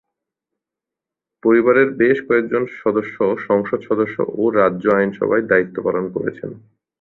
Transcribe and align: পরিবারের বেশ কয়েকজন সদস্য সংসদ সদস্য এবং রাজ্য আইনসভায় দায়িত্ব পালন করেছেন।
পরিবারের 1.43 1.89
বেশ 1.93 2.17
কয়েকজন 2.27 2.63
সদস্য 2.81 3.15
সংসদ 3.47 3.79
সদস্য 3.89 4.17
এবং 4.27 4.45
রাজ্য 4.59 4.85
আইনসভায় 4.97 5.43
দায়িত্ব 5.43 5.75
পালন 5.83 6.05
করেছেন। 6.15 6.51